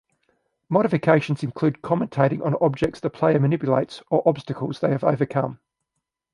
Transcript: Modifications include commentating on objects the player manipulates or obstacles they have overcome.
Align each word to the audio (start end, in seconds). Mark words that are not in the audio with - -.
Modifications 0.67 1.43
include 1.43 1.83
commentating 1.83 2.43
on 2.43 2.55
objects 2.59 2.99
the 2.99 3.07
player 3.11 3.39
manipulates 3.39 4.01
or 4.09 4.27
obstacles 4.27 4.79
they 4.79 4.89
have 4.89 5.03
overcome. 5.03 5.59